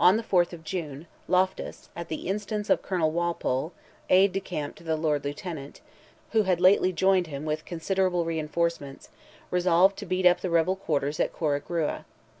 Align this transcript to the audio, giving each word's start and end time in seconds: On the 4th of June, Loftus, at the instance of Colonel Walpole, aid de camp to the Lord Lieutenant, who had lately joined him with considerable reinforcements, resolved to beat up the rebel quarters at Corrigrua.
On 0.00 0.16
the 0.16 0.24
4th 0.24 0.52
of 0.52 0.64
June, 0.64 1.06
Loftus, 1.28 1.88
at 1.94 2.08
the 2.08 2.26
instance 2.26 2.68
of 2.68 2.82
Colonel 2.82 3.12
Walpole, 3.12 3.72
aid 4.10 4.32
de 4.32 4.40
camp 4.40 4.74
to 4.74 4.82
the 4.82 4.96
Lord 4.96 5.24
Lieutenant, 5.24 5.80
who 6.32 6.42
had 6.42 6.60
lately 6.60 6.92
joined 6.92 7.28
him 7.28 7.44
with 7.44 7.64
considerable 7.64 8.24
reinforcements, 8.24 9.08
resolved 9.52 9.96
to 9.98 10.04
beat 10.06 10.26
up 10.26 10.40
the 10.40 10.50
rebel 10.50 10.74
quarters 10.74 11.20
at 11.20 11.32
Corrigrua. 11.32 12.04